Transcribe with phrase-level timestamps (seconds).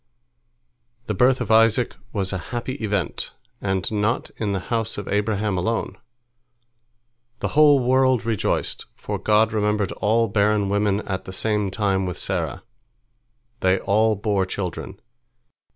[1.05, 5.59] The birth of Isaac was a happy event, and not in the house of Abraham
[5.59, 5.95] alone.
[7.37, 12.17] The whole world rejoiced, for God remembered all barren women at the same time with
[12.17, 12.63] Sarah.
[13.59, 14.99] They all bore children.